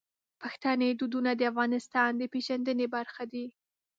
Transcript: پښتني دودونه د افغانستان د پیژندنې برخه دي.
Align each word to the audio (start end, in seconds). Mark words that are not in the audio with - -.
پښتني 0.41 0.89
دودونه 0.99 1.31
د 1.35 1.41
افغانستان 1.51 2.09
د 2.17 2.21
پیژندنې 2.33 2.85
برخه 2.95 3.23
دي. 3.31 3.45